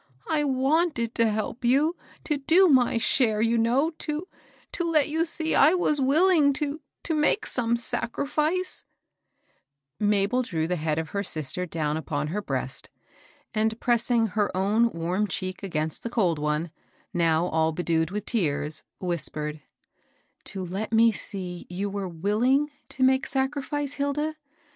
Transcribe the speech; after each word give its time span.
"I 0.27 0.43
wanted 0.43 1.13
to 1.13 1.29
help 1.29 1.63
you,— 1.63 1.95
to 2.23 2.37
do 2.37 2.67
my 2.67 2.97
share, 2.97 3.39
you 3.39 3.55
know,— 3.55 3.91
to— 3.99 4.27
to 4.73 4.83
let 4.83 5.09
you 5.09 5.25
see 5.25 5.53
I 5.53 5.75
was 5.75 6.01
willing 6.01 6.53
to— 6.53 6.81
to 7.03 7.13
make 7.13 7.45
some 7.45 7.75
sacrifice 7.75 8.83
"—Mabel 9.99 10.41
drew 10.41 10.67
the 10.67 10.75
head 10.75 10.97
of 10.97 11.09
her 11.09 11.21
sister 11.21 11.67
down 11.67 11.97
upon 11.97 12.29
her 12.29 12.41
breast, 12.41 12.89
and 13.53 13.79
pressing 13.79 14.25
her 14.29 14.49
own 14.57 14.89
warm 14.89 15.27
cheek 15.27 15.61
against 15.61 16.01
the 16.01 16.09
cold 16.09 16.39
one, 16.39 16.71
now 17.13 17.45
all 17.45 17.71
bedewed 17.71 18.09
with 18.09 18.25
tears, 18.25 18.83
whispered, 18.99 19.61
—"To 20.45 20.65
let 20.65 20.91
me 20.91 21.11
see 21.11 21.67
you 21.69 21.91
were 21.91 22.09
willing 22.09 22.71
to 22.89 23.03
\jaaka 23.03 23.05
^^^^^^^ 23.05 23.15
866 23.17 23.33
HABEL 23.33 23.51
ROSS. 23.53 23.53
rifice, 23.67 23.93
Hilda? 23.93 24.35